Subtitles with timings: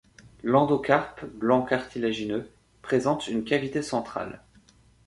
[0.41, 2.49] L'endocarpe, blanc cartilagineux,
[2.81, 4.41] présente une cavité centrale.